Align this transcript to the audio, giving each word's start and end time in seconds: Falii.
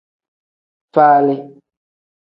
Falii. 0.93 1.37